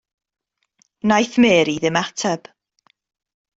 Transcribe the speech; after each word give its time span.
Wnaeth 1.03 1.37
Mary 1.45 1.77
ddim 1.83 2.01
ateb. 2.03 2.51